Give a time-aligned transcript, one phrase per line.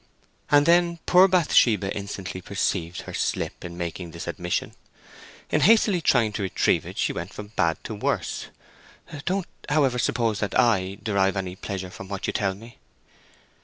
[0.49, 4.73] And then poor Bathsheba instantly perceived her slip in making this admission:
[5.51, 8.47] in hastily trying to retrieve it, she went from bad to worse.
[9.25, 12.79] "Don't, however, suppose that I derive any pleasure from what you tell me."